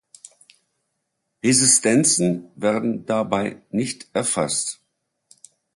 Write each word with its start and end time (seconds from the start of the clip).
Resistenzen 1.43 2.49
werden 2.55 3.05
dabei 3.05 3.61
nicht 3.69 4.07
erfasst. 4.13 4.81